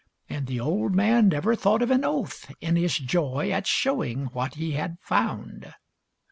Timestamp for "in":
2.59-2.75